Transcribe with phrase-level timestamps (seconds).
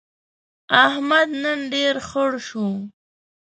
[0.85, 2.67] احمد نن ډېر خړ شو.